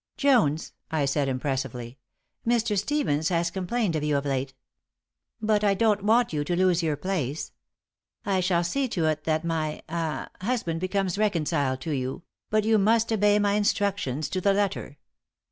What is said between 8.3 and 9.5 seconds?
shall see to it that